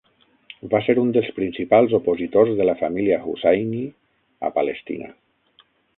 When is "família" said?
2.81-3.19